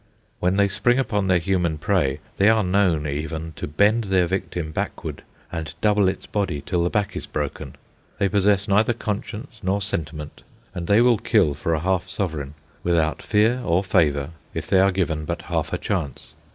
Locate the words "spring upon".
0.67-1.27